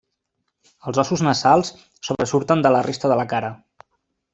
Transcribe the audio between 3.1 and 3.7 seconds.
de la cara.